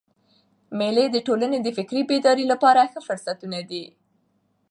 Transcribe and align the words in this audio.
مېلې 0.77 1.05
د 1.11 1.17
ټولني 1.27 1.57
د 1.61 1.67
فکري 1.77 2.01
بیدارۍ 2.09 2.45
له 2.51 2.55
پاره 2.63 2.83
ښه 2.91 2.99
فرصتونه 3.07 3.59
دي. 3.69 3.83